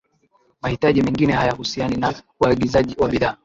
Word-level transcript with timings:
mahitaji 0.61 1.01
mengine 1.03 1.33
hayahusiana 1.33 1.97
na 1.97 2.13
uagizaji 2.41 2.95
wa 2.99 3.07
bidhaa 3.09 3.37